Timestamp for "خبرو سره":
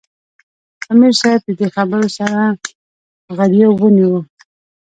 1.75-2.41